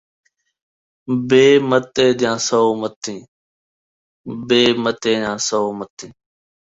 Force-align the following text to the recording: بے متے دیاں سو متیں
بے 1.27 1.43
متے 1.69 2.05
دیاں 5.13 5.39
سو 5.47 5.61
متیں 5.77 6.11